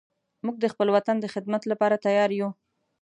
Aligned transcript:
موږ 0.45 0.55
د 0.63 0.65
خپل 0.73 0.87
وطن 0.95 1.15
د 1.19 1.25
خدمت 1.33 1.61
لپاره 1.71 2.01
تیار 2.05 2.29
یو 2.39 2.49